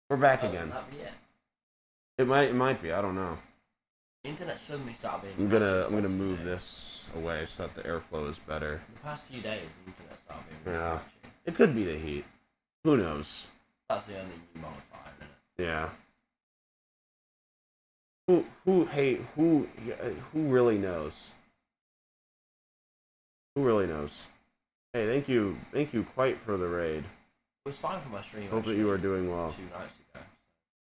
[0.09, 0.69] We're back Oh, again.
[0.69, 1.13] That'd it.
[2.19, 2.91] It might, it might be.
[2.91, 3.37] I don't know.
[4.23, 5.47] The internet suddenly started being.
[5.47, 8.81] I'm gonna, I'm gonna move this away so that the airflow is better.
[8.95, 10.91] The past few days, the internet started being Yeah.
[10.91, 11.11] ratchet.
[11.45, 12.25] It could be the heat.
[12.83, 13.47] Who knows?
[13.87, 15.63] That's the only new modifier, isn't it?
[15.63, 15.89] Yeah.
[18.27, 19.67] Who, who, hey, who,
[20.33, 21.31] who really knows?
[23.59, 24.21] Who really knows?
[24.93, 26.99] Hey, thank you, thank you quite for the raid.
[26.99, 28.47] It was fine for my stream.
[28.47, 29.51] Hope that you are doing well.
[29.51, 30.23] Two nights ago.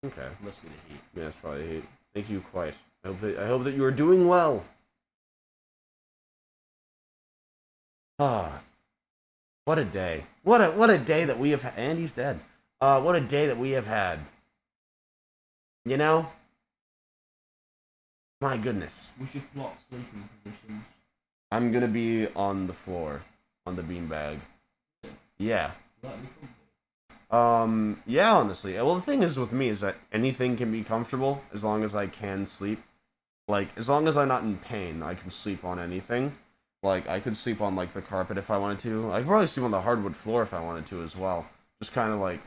[0.05, 0.27] Okay.
[0.43, 1.01] Must be the heat.
[1.15, 1.83] Yeah, it's probably heat.
[2.13, 2.75] Thank you quite.
[3.03, 4.63] I hope that I hope that you are doing well.
[8.19, 8.61] Ah,
[9.65, 10.25] what a day!
[10.43, 11.63] What a what a day that we have.
[11.63, 11.73] had.
[11.79, 12.41] Andy's dead.
[12.79, 14.19] Uh, what a day that we have had.
[15.83, 16.29] You know.
[18.39, 20.83] My goodness, We should block sleeping positions.
[21.51, 23.23] I'm gonna be on the floor,
[23.65, 24.39] on the beanbag.
[25.37, 25.71] Yeah.
[27.29, 28.75] Um, yeah, honestly.
[28.75, 31.95] Well, the thing is with me is that anything can be comfortable as long as
[31.95, 32.81] I can sleep.
[33.47, 36.35] Like, as long as I'm not in pain, I can sleep on anything.
[36.83, 39.11] Like, I could sleep on, like, the carpet if I wanted to.
[39.11, 41.47] I could probably sleep on the hardwood floor if I wanted to as well.
[41.81, 42.39] Just kind of, like,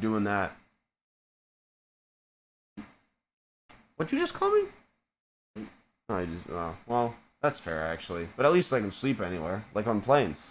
[0.00, 0.56] doing that.
[3.96, 4.64] What'd you just call me?
[6.08, 7.14] I just, oh, well,
[7.44, 8.26] that's fair, actually.
[8.38, 9.66] But at least I can sleep anywhere.
[9.74, 10.50] Like on planes.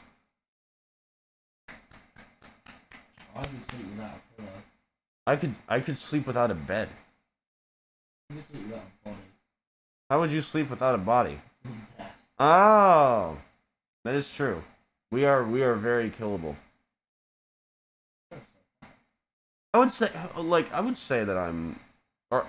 [1.68, 4.50] I can sleep without a pillow.
[5.26, 6.90] I could, I could sleep without a bed.
[8.30, 9.18] I can sleep without a body.
[10.08, 11.40] How would you sleep without a body?
[12.40, 13.38] Oh,
[14.04, 14.64] that is true.
[15.12, 16.56] We are we are very killable.
[19.72, 21.80] I would say, like, I would say that I'm,
[22.32, 22.48] or,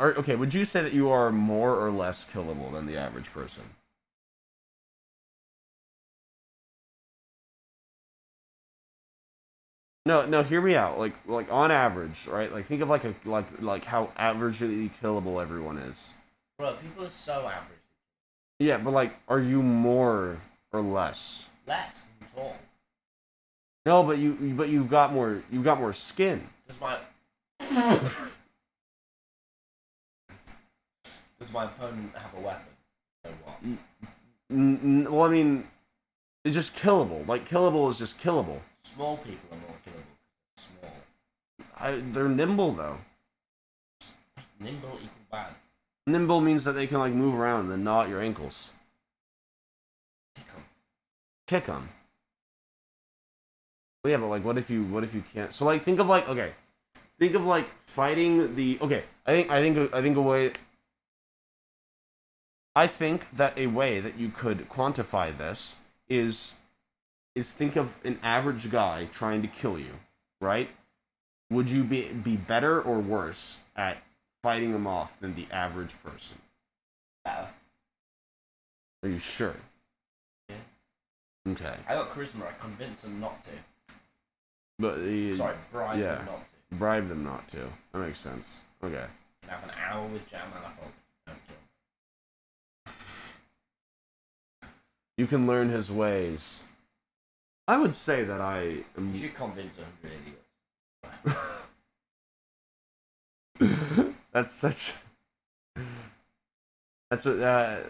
[0.00, 3.30] or okay, would you say that you are more or less killable than the average
[3.30, 3.64] person?
[10.06, 11.00] No, no, hear me out.
[11.00, 12.52] Like, like on average, right?
[12.52, 16.14] Like, think of like a like like how averagely killable everyone is.
[16.58, 17.80] Bro, people are so average.
[18.60, 20.38] Yeah, but like, are you more
[20.72, 21.46] or less?
[21.66, 22.56] Less than tall.
[23.84, 25.42] No, but you, but you've got more.
[25.50, 26.46] You've got more skin.
[26.68, 26.98] Does my
[31.40, 32.66] Does my opponent have a weapon?
[33.24, 33.56] So what?
[33.64, 33.78] N-
[34.50, 35.66] n- well, I mean,
[36.44, 37.26] it's just killable.
[37.26, 38.60] Like, killable is just killable.
[38.82, 39.75] Small people are more.
[41.76, 42.98] I, they're nimble though.
[44.58, 45.52] Nimble equal bad.
[46.06, 48.70] Nimble means that they can like move around and then gnaw at your ankles.
[50.34, 50.64] Kick 'em.
[51.46, 51.88] Kick them.
[54.02, 55.52] Well, yeah, but like, what if you, what if you can't?
[55.52, 56.52] So like, think of like, okay,
[57.18, 58.78] think of like fighting the.
[58.80, 60.52] Okay, I think, I think, I think a way.
[62.76, 65.76] I think that a way that you could quantify this
[66.08, 66.54] is,
[67.34, 69.92] is think of an average guy trying to kill you,
[70.40, 70.68] right?
[71.50, 73.98] Would you be be better or worse at
[74.42, 76.38] fighting them off than the average person?
[77.24, 77.48] Better.
[79.02, 79.54] Are you sure?
[80.48, 80.56] Yeah.
[81.48, 81.74] Okay.
[81.88, 82.46] I got charisma.
[82.48, 83.50] I convinced them not to.
[84.78, 86.16] But the, Sorry, bribe yeah.
[86.16, 86.76] them not to.
[86.76, 87.68] bribe them not to.
[87.92, 88.60] That makes sense.
[88.82, 89.04] Okay.
[89.42, 90.92] Can have an hour with Jam and I thought,
[91.26, 92.92] don't kill.
[95.16, 96.64] You can learn his ways.
[97.68, 99.12] I would say that I am.
[99.14, 100.45] You should convince hundred idiots.
[104.32, 104.94] that's such.
[107.10, 107.44] That's a.
[107.44, 107.80] Uh,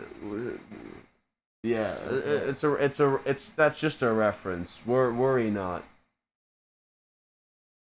[1.63, 2.75] yeah, it's a.
[2.75, 3.21] It's a.
[3.25, 4.81] It's that's just a reference.
[4.87, 5.85] Wor- worry not.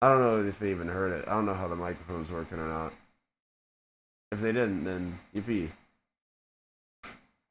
[0.03, 1.27] I don't know if they even heard it.
[1.27, 2.93] I don't know how the microphone's working or not.
[4.31, 5.71] If they didn't, then yippee.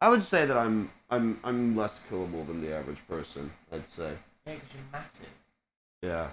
[0.01, 3.51] I would say that I'm I'm I'm less killable than the average person.
[3.71, 4.13] I'd say.
[4.45, 5.29] Yeah, because you're massive.
[6.01, 6.27] Yeah.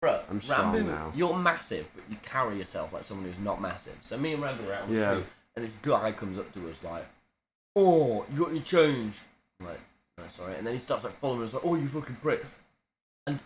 [0.00, 1.12] Bro, I'm Rambo, now.
[1.16, 3.96] you're massive, but you carry yourself like someone who's not massive.
[4.02, 5.10] So me and Ranboo are out on the Yeah.
[5.14, 7.06] street, and this guy comes up to us like,
[7.74, 9.18] "Oh, you got any change?"
[9.58, 9.80] I'm like,
[10.18, 12.44] "No, sorry." And then he starts like following us like, "Oh, you fucking prick!"
[13.26, 13.42] And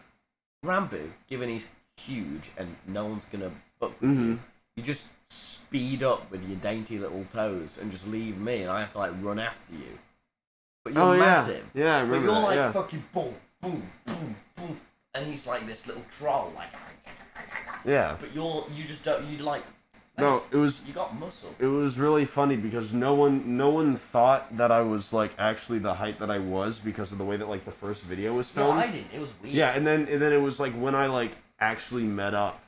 [0.64, 4.26] Ranboo, given he's huge and no one's gonna fuck with Mhm.
[4.26, 4.38] you,
[4.76, 8.80] you just speed up with your dainty little toes and just leave me, and I
[8.80, 9.98] have to like run after you.
[10.84, 11.70] But you're Oh, massive.
[11.74, 12.72] Yeah, I But remember you're that, like yeah.
[12.72, 14.36] fucking boom, boom, boom,
[15.14, 16.68] and he's like this little troll, like.
[17.84, 18.16] Yeah.
[18.20, 19.62] But you're you just don't you like.
[20.18, 21.54] No, it was You got muscle.
[21.58, 25.78] it was really funny because no one no one thought that I was like actually
[25.78, 28.54] the height that I was because of the way that like the first video was
[28.54, 28.80] No, filmed.
[28.80, 29.06] I didn't.
[29.14, 29.54] It was weird.
[29.54, 32.60] yeah, and then and then it was like when I like actually met up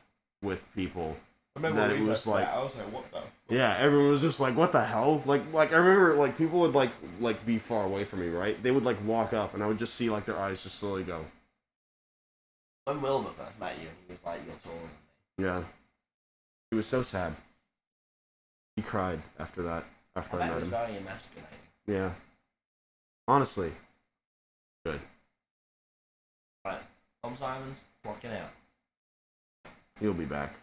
[0.42, 1.16] with people.
[1.54, 3.54] I remember that it was like I was like, what the?
[3.54, 6.74] yeah, everyone was just like, "What the hell?" Like, like I remember, like people would
[6.74, 8.60] like like be far away from me, right?
[8.62, 11.02] They would like walk up, and I would just see like their eyes just slowly
[11.04, 11.26] go.
[12.84, 15.64] When Wilbur first met you, he was like, "You're taller than me." Yeah,
[16.70, 17.34] he was so sad.
[18.76, 19.84] He cried after that.
[20.16, 20.70] After I I, met was him.
[20.70, 21.58] very emasculating.
[21.86, 22.10] Yeah.
[23.28, 23.70] Honestly,
[24.84, 25.00] good.
[26.64, 26.82] Right,
[27.22, 28.50] Tom Simons clocking out.
[30.00, 30.54] He'll be back.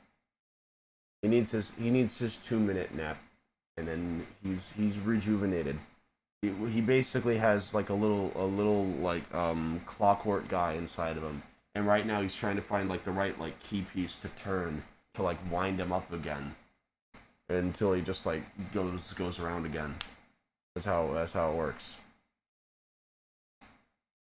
[1.21, 3.17] He needs his he needs his two minute nap,
[3.77, 5.77] and then he's he's rejuvenated.
[6.41, 11.23] He, he basically has like a little a little like um clockwork guy inside of
[11.23, 11.43] him,
[11.79, 14.83] and right now he's trying to find like the right like key piece to turn
[15.13, 16.53] to like wind him up again,
[17.47, 19.95] until he just like goes goes around again.
[20.75, 21.97] That's how that's how it works.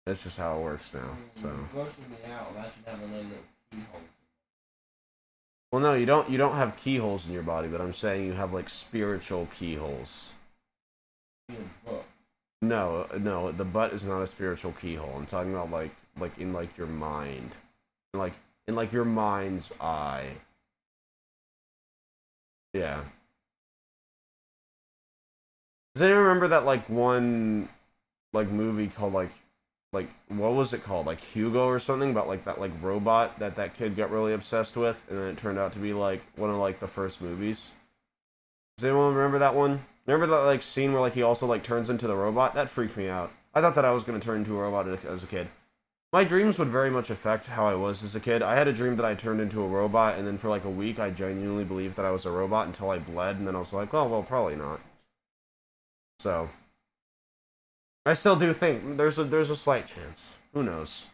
[0.04, 1.16] That's just how it works now.
[1.34, 1.48] So.
[1.74, 2.52] Grossing me out.
[2.52, 3.30] Imagine having a little
[3.72, 4.00] keyhole.
[5.72, 6.28] Well, no, you don't.
[6.28, 10.34] You don't have keyholes in your body, but I'm saying you have like spiritual keyholes.
[11.48, 12.04] in your butt.
[12.60, 15.14] No, uh, no, the butt is not a spiritual keyhole.
[15.16, 17.52] I'm talking about like, like in like your mind,
[18.14, 18.34] like
[18.66, 20.28] in like your mind's eye.
[22.72, 23.00] Yeah.
[25.94, 27.68] Does anyone remember that like one,
[28.32, 29.30] like movie called like,
[29.92, 31.06] like what was it called?
[31.06, 34.76] Like Hugo or something about like that like robot that that kid got really obsessed
[34.76, 37.72] with, and then it turned out to be like one of like the first movies.
[38.76, 39.86] Does anyone remember that one?
[40.06, 42.54] Remember that like scene where like he also like turns into the robot?
[42.54, 43.32] That freaked me out.
[43.54, 45.48] I thought that I was gonna turn into a robot as a kid.
[46.16, 48.40] My dreams would very much affect how I was as a kid.
[48.40, 50.70] I had a dream that I turned into a robot, and then for like a
[50.70, 53.58] week, I genuinely believed that I was a robot until I bled, and then I
[53.58, 54.80] was like, oh well, probably not.
[56.18, 56.48] So,
[58.06, 60.36] I still do think there's a there's a slight chance.
[60.54, 61.04] Who knows?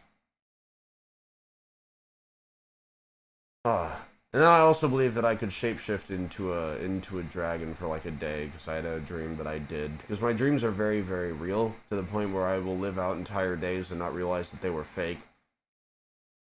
[3.64, 4.02] Ah.
[4.32, 7.86] And then I also believe that I could shapeshift into a into a dragon for
[7.86, 9.98] like a day because I had a dream that I did.
[9.98, 13.18] Because my dreams are very very real to the point where I will live out
[13.18, 15.18] entire days and not realize that they were fake.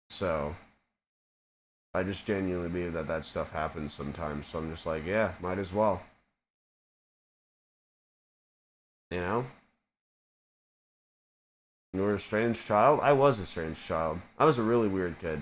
[0.09, 0.55] So
[1.93, 4.47] I just genuinely believe that that stuff happens sometimes.
[4.47, 6.03] So I'm just like, yeah, might as well.
[9.09, 9.45] You know?
[11.93, 12.99] You were a strange child?
[13.01, 14.19] I was a strange child.
[14.37, 15.41] I was a really weird kid.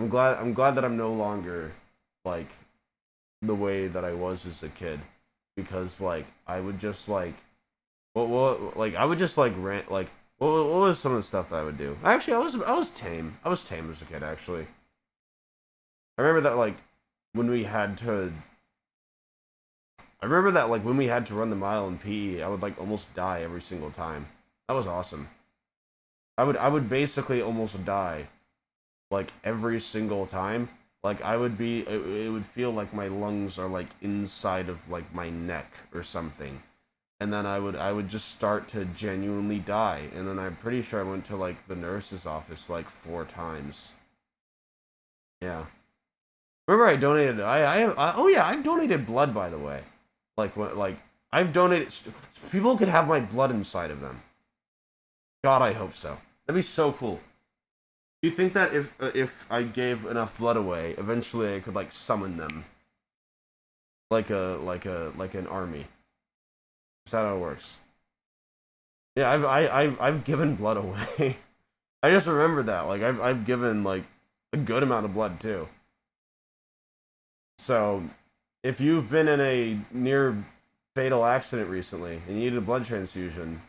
[0.00, 1.72] I'm glad I'm glad that I'm no longer
[2.24, 2.48] like
[3.42, 4.98] the way that I was as a kid
[5.58, 7.34] because like I would just like
[8.14, 10.08] what what like I would just like rant like
[10.38, 11.98] what, what was some of the stuff that I would do?
[12.02, 13.36] Actually, I was I was tame.
[13.44, 14.66] I was tame as a kid actually.
[16.16, 16.76] I remember that like
[17.34, 18.32] when we had to
[20.22, 22.62] I remember that like when we had to run the mile in PE, I would
[22.62, 24.28] like almost die every single time.
[24.66, 25.28] That was awesome.
[26.38, 28.28] I would I would basically almost die
[29.10, 30.68] like every single time
[31.02, 34.88] like i would be it, it, would feel like my lungs are like inside of
[34.90, 36.62] like my neck or something.
[37.18, 40.08] And then i would i would just start to genuinely die.
[40.14, 43.92] And then i'm pretty sure i went to like the nurse's office like four times.
[45.40, 45.66] Yeah.
[46.68, 49.82] Remember i donated i i, I oh yeah i've donated blood by the way.
[50.36, 50.98] Like what like
[51.32, 51.94] i've donated
[52.50, 54.22] people could have my blood inside of them.
[55.42, 56.18] God i hope so.
[56.46, 57.20] That'd be so cool
[58.22, 61.74] do you think that if uh, if I gave enough blood away, eventually I could
[61.74, 62.64] like summon them,
[64.10, 65.86] like a like a like an army?
[67.06, 67.78] Is that how it works?
[69.16, 71.36] Yeah, I've I, I've I've given blood away.
[72.02, 72.82] I just remember that.
[72.82, 74.04] Like I've I've given like
[74.52, 75.68] a good amount of blood too.
[77.58, 78.04] So,
[78.62, 80.44] if you've been in a near
[80.94, 83.60] fatal accident recently and you needed a blood transfusion,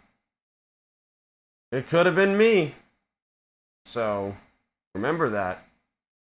[1.71, 2.75] it could have been me.
[3.85, 4.35] So
[4.95, 5.65] remember that.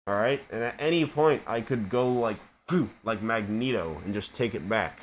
[0.06, 2.38] All right, and at any point I could go like
[3.04, 5.00] like Magneto and just take it back,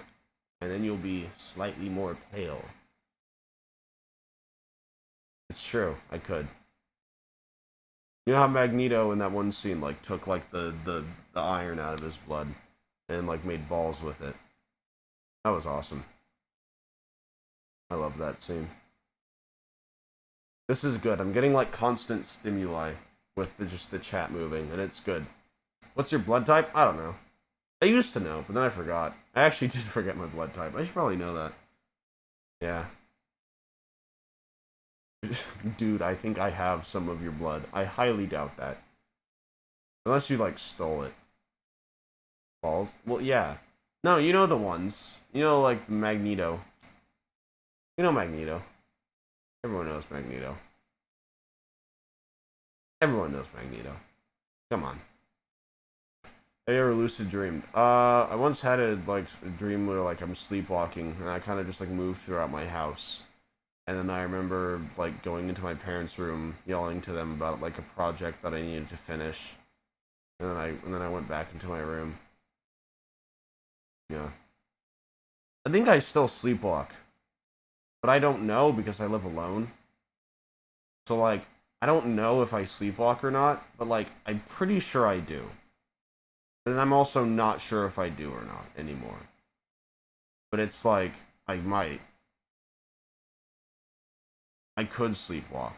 [0.60, 2.64] and then you'll be slightly more pale.
[5.50, 6.48] It's true, I could.
[8.26, 11.78] You know how Magneto in that one scene like took like the the, the iron
[11.78, 12.48] out of his blood
[13.08, 14.34] and like made balls with it.
[15.44, 16.04] That was awesome.
[17.90, 18.70] I love that scene.
[20.68, 21.20] This is good.
[21.20, 22.92] I'm getting like constant stimuli
[23.36, 25.26] with the, just the chat moving, and it's good.
[25.94, 26.70] What's your blood type?
[26.74, 27.16] I don't know.
[27.82, 29.14] I used to know, but then I forgot.
[29.34, 30.74] I actually did forget my blood type.
[30.74, 31.52] I should probably know that.
[32.60, 32.86] Yeah.
[35.76, 37.64] Dude, I think I have some of your blood.
[37.72, 38.78] I highly doubt that.
[40.06, 41.12] Unless you, like, stole it.
[42.62, 42.90] Balls?
[43.06, 43.56] Well, yeah.
[44.02, 45.16] No, you know the ones.
[45.32, 46.60] You know, like, Magneto.
[47.96, 48.62] You know Magneto.
[49.64, 50.58] Everyone knows Magneto.
[53.00, 53.96] Everyone knows Magneto.
[54.70, 55.00] Come on.
[56.66, 57.62] Have you ever lucid dreamed?
[57.74, 61.58] Uh, I once had a like a dream where like I'm sleepwalking and I kind
[61.58, 63.22] of just like moved throughout my house,
[63.86, 67.78] and then I remember like going into my parents' room, yelling to them about like
[67.78, 69.54] a project that I needed to finish,
[70.38, 72.18] and then I and then I went back into my room.
[74.10, 74.28] Yeah.
[75.64, 76.88] I think I still sleepwalk.
[78.04, 79.68] But I don't know because I live alone.
[81.06, 81.46] So, like,
[81.80, 85.44] I don't know if I sleepwalk or not, but, like, I'm pretty sure I do.
[86.66, 89.20] And I'm also not sure if I do or not anymore.
[90.50, 91.12] But it's like,
[91.48, 92.02] I might.
[94.76, 95.72] I could sleepwalk.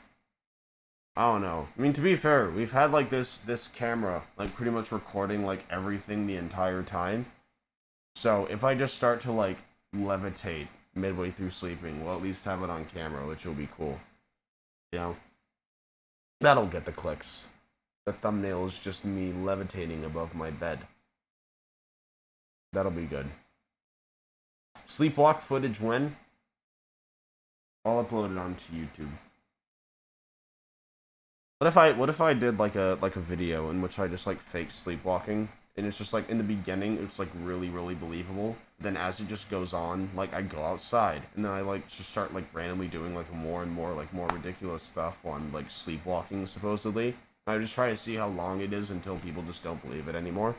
[1.15, 1.69] I don't know.
[1.79, 5.47] I mean, to be fair, we've had like this this camera like pretty much recording
[5.47, 7.27] like everything the entire time.
[8.17, 9.59] So if I just start to like
[9.95, 12.05] levitate midway through sleeping.
[12.05, 14.01] We'll at least have it on camera, which will be cool.
[14.93, 15.17] You know?
[16.41, 17.47] That'll get the clicks.
[18.05, 20.81] The thumbnail is just me levitating above my bed.
[22.73, 23.27] That'll be good.
[24.87, 26.17] Sleepwalk footage when?
[27.85, 29.11] I'll upload it onto YouTube.
[31.59, 34.09] What if I what if I did like a like a video in which I
[34.09, 37.95] just like fake sleepwalking and it's just like in the beginning it's like really really
[37.95, 41.89] believable then as it just goes on like i go outside and then i like
[41.89, 45.71] just start like randomly doing like more and more like more ridiculous stuff on like
[45.71, 47.15] sleepwalking supposedly.
[47.49, 50.17] I just try to see how long it is until people just don't believe it
[50.17, 50.57] anymore.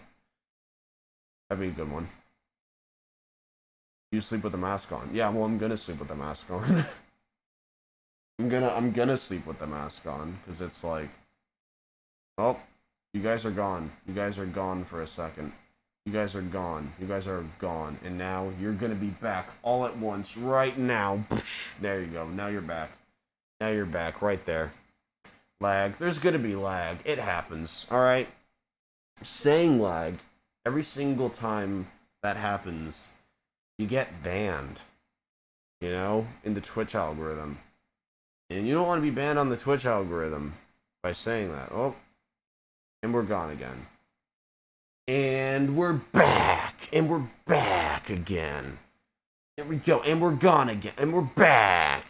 [1.50, 2.08] That'd be a good one.
[4.14, 5.10] You sleep with the mask on.
[5.14, 6.86] Yeah well i'm gonna sleep with the mask on.
[8.40, 11.10] I'm gonna i'm gonna sleep with the mask on because it's like
[12.38, 12.58] oh,
[13.14, 13.92] you guys are gone.
[14.08, 15.52] You guys are gone for a second.
[16.08, 16.94] You guys are gone.
[17.02, 18.00] You guys are gone.
[18.06, 21.26] And now you're going to be back all at once right now.
[21.82, 22.26] There you go.
[22.26, 22.92] Now you're back.
[23.60, 24.72] Now you're back right there.
[25.60, 25.98] Lag.
[25.98, 27.00] There's going to be lag.
[27.04, 27.86] It happens.
[27.92, 28.30] All right?
[29.22, 30.20] saying lag,
[30.66, 31.88] every single time
[32.24, 33.10] that happens,
[33.78, 34.80] you get banned.
[35.82, 37.58] You know, in the Twitch algorithm.
[38.50, 40.54] And you don't want to be banned on the Twitch algorithm
[41.04, 41.70] by saying that.
[41.74, 41.96] Oh,
[43.04, 43.88] and we're gone again.
[45.08, 46.90] And we're back.
[46.92, 48.80] And we're back again.
[49.56, 50.02] There we go.
[50.02, 50.94] And we're gone again.
[50.98, 52.06] And we're back.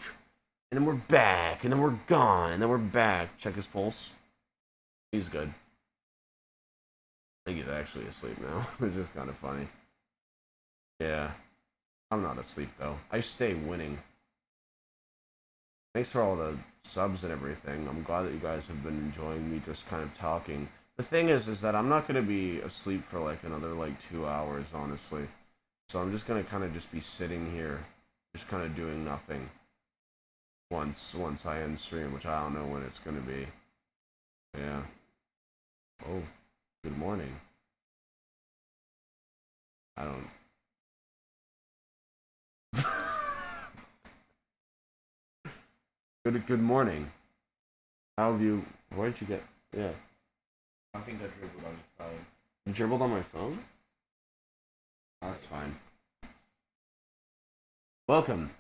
[0.72, 1.64] And then we're back.
[1.64, 2.54] And then we're gone.
[2.54, 3.38] And then we're back.
[3.38, 4.10] Check his pulse.
[5.12, 5.50] He's good.
[5.50, 5.54] I
[7.46, 9.68] think he's actually asleep now, which is kind of funny.
[11.00, 11.32] Yeah.
[12.10, 12.98] I'm not asleep though.
[13.12, 14.00] I stay winning.
[15.94, 17.88] Thanks for all the subs and everything.
[17.88, 20.68] I'm glad that you guys have been enjoying me just kind of talking.
[20.98, 24.26] The thing is, is that I'm not gonna be asleep for like another like two
[24.26, 25.28] hours, honestly.
[25.90, 27.86] So I'm just gonna kind of just be sitting here,
[28.36, 29.52] just kind of doing nothing.
[30.72, 33.46] Once once I end stream, which I don't know when it's gonna be.
[34.58, 34.82] Yeah.
[36.10, 36.24] Oh,
[36.84, 37.40] good morning.
[39.96, 40.30] I don't.
[46.26, 47.12] good good morning.
[48.18, 48.66] How have you?
[48.96, 49.44] Where'd you get?
[49.78, 49.92] Yeah.
[50.94, 52.26] I think I dribbled on your phone.
[52.66, 53.60] You dribbled on my phone?
[55.22, 55.76] That's fine.
[58.08, 58.52] Welcome.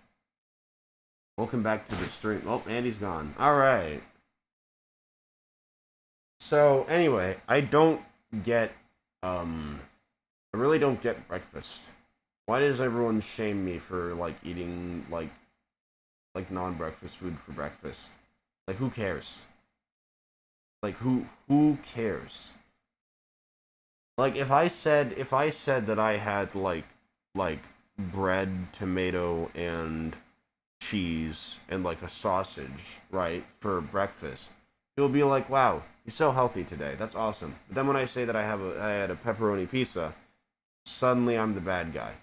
[1.37, 2.41] Welcome back to the stream.
[2.47, 3.35] Oh, Andy's gone.
[3.39, 4.03] Alright.
[6.39, 8.01] So, anyway, I don't
[8.43, 8.71] get,
[9.23, 9.79] um,
[10.53, 11.85] I really don't get breakfast.
[12.45, 15.29] Why does everyone shame me for, like, eating, like,
[16.33, 18.09] like non-breakfast food for breakfast?
[18.67, 19.41] Like, who cares?
[20.81, 22.51] Like, who, who cares?
[24.17, 26.85] Like if I said if I said that I had like
[27.35, 27.59] like
[27.99, 30.15] bread, tomato and
[30.81, 34.49] cheese and like a sausage, right, for breakfast,
[34.95, 36.95] you'll be like, "Wow, you're so healthy today.
[36.97, 39.69] That's awesome." But then when I say that I have a I had a pepperoni
[39.69, 40.15] pizza,
[40.83, 42.13] suddenly I'm the bad guy.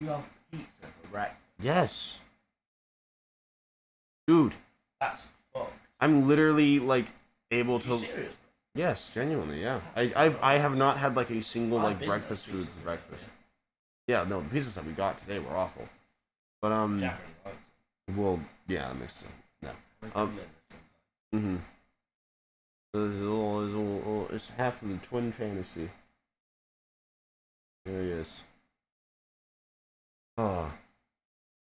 [0.00, 1.40] You have pizza for breakfast.
[1.60, 2.18] Yes.
[4.28, 4.54] Dude,
[5.00, 5.72] That's fucked.
[6.00, 7.06] I'm literally like
[7.50, 8.00] able to?
[8.74, 9.80] Yes, genuinely, yeah.
[9.96, 13.24] I I've I have not had like a single like breakfast food for breakfast.
[14.06, 15.88] Yeah, no, the pizzas that we got today were awful.
[16.62, 17.58] But um, Jack really liked
[18.08, 18.16] it.
[18.16, 19.32] well, yeah, that makes sense.
[19.62, 19.70] No.
[20.14, 21.44] Um, could live it sometime.
[21.44, 21.56] Mm-hmm.
[22.94, 25.90] So there's a little, there's a little- it's half of the twin fantasy.
[27.84, 28.40] There he is.
[30.38, 30.44] Oh.
[30.66, 30.70] But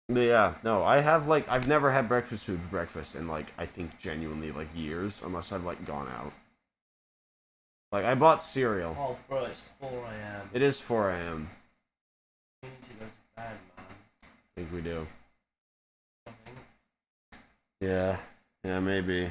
[0.08, 3.66] yeah, no, I have like I've never had breakfast food for breakfast in like I
[3.66, 6.32] think genuinely like years, unless I've like gone out.
[7.92, 8.96] Like I bought cereal.
[8.98, 10.50] Oh, bro, it's 4 a.m.
[10.52, 11.50] It is 4 a.m.
[12.62, 13.86] We need to go to bed, man.
[14.22, 15.06] I think we do.
[16.26, 16.58] Think.
[17.80, 18.16] Yeah.
[18.64, 19.30] Yeah, maybe.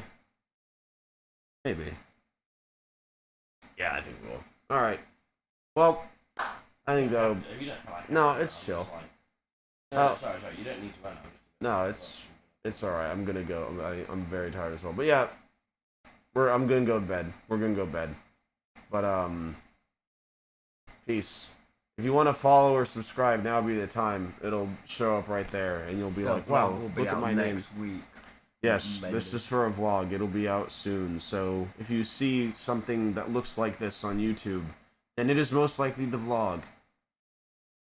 [1.65, 1.93] Maybe.
[3.77, 4.43] Yeah, I think we'll.
[4.75, 4.99] All right.
[5.75, 6.03] Well,
[6.39, 7.37] I think that'll.
[7.53, 8.87] If you don't like No, it's chill.
[9.91, 10.17] Just No, no, Oh.
[10.17, 10.53] sorry, sorry.
[10.57, 11.13] You don't need to run.
[11.17, 11.29] I'm
[11.61, 12.25] No, it's
[12.63, 13.09] it's all right.
[13.09, 13.67] I'm gonna go.
[13.69, 14.93] I'm, I, I'm very tired as well.
[14.93, 15.27] But yeah,
[16.33, 16.49] we're.
[16.49, 17.31] I'm gonna go to bed.
[17.47, 18.15] We're gonna go to bed.
[18.91, 19.55] But um,
[21.05, 21.51] peace.
[21.97, 24.35] If you want to follow or subscribe, now would be the time.
[24.43, 27.09] It'll show up right there, and you'll be The like, "Wow, vlog will be look
[27.09, 28.01] at out my name." next week.
[28.61, 29.13] Yes, Maybe.
[29.13, 30.11] this is for a vlog.
[30.11, 31.19] It'll be out soon.
[31.19, 34.63] So if you see something that looks like this on YouTube,
[35.15, 36.61] then it is most likely the vlog.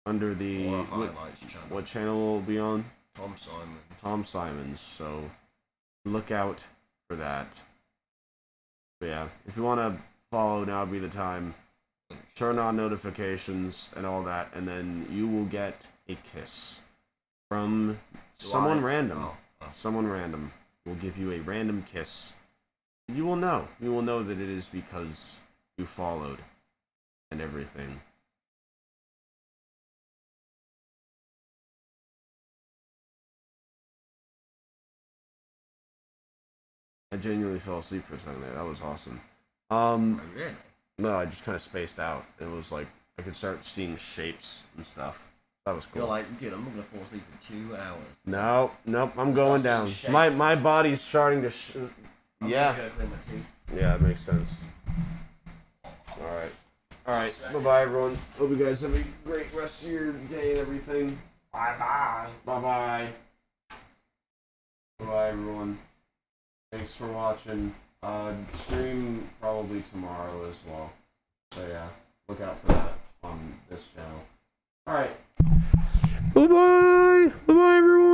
[0.04, 1.66] Under the what, channel.
[1.68, 2.84] what channel will be on?
[3.14, 3.78] Tom Simon.
[4.02, 4.80] Tom Simons.
[4.98, 5.30] So
[6.04, 6.64] look out
[7.08, 7.60] for that.
[9.00, 11.54] But yeah, if you want to follow, now would be the time.
[12.34, 16.80] Turn on notifications and all that, and then you will get a kiss
[17.48, 17.98] from
[18.38, 18.82] Do someone I?
[18.82, 19.18] random.
[19.22, 19.66] Oh, oh.
[19.72, 20.52] Someone random
[20.84, 22.32] will give you a random kiss.
[23.08, 23.68] You will know.
[23.80, 25.36] You will know that it is because
[25.78, 26.38] you followed
[27.30, 28.00] and everything.
[37.12, 38.54] I genuinely fell asleep for a second there.
[38.54, 39.20] That was awesome.
[39.70, 40.54] Um, Oh, really?
[40.98, 42.24] no, I just kind of spaced out.
[42.40, 42.86] It was like
[43.18, 45.28] I could start seeing shapes and stuff.
[45.66, 46.00] That was cool.
[46.02, 48.00] You're like, dude, I'm not gonna fall asleep for two hours.
[48.26, 49.92] No, nope, I'm going down.
[50.10, 51.50] My my body's starting to.
[51.50, 51.76] Sh-
[52.40, 53.46] I'm yeah, go clean my teeth.
[53.76, 54.60] yeah, that makes sense.
[55.84, 56.52] All right,
[57.06, 57.34] all right.
[57.52, 58.18] Bye bye, everyone.
[58.38, 61.18] Hope you guys have a great rest of your day and everything.
[61.52, 62.28] Bye bye.
[62.44, 63.08] Bye bye.
[64.98, 65.78] Bye bye, everyone.
[66.72, 67.74] Thanks for watching.
[68.02, 68.32] Uh,
[68.64, 70.90] stream probably tomorrow as well.
[71.52, 71.88] So yeah,
[72.28, 74.24] look out for that on this channel.
[74.86, 75.10] All right.
[76.34, 77.32] Bye bye.
[77.46, 78.08] Bye bye.